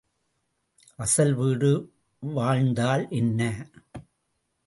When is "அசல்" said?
0.99-1.33